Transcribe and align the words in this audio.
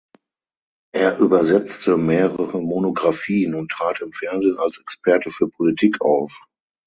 Er 0.95 1.19
übersetzte 1.19 1.95
mehrere 1.95 2.59
Monographien 2.59 3.53
und 3.53 3.69
trat 3.69 4.01
im 4.01 4.11
Fernsehen 4.11 4.57
als 4.57 4.79
Experte 4.79 5.29
für 5.29 5.47
Politik 5.47 6.01
auf. 6.01 6.41